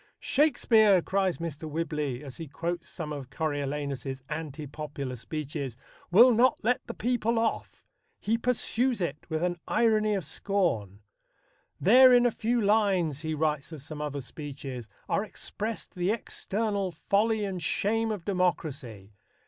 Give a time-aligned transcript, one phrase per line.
[0.19, 1.69] "Shakespeare," cries Mr.
[1.69, 5.77] Whibley, as he quotes some of Coriolanus's anti popular speeches,
[6.09, 7.83] "will not let the people off.
[8.19, 11.01] He pursues it with an irony of scorn."
[11.79, 16.91] "There in a few lines," he writes of some other speeches, "are expressed the external
[16.91, 19.13] folly and shame of democracy.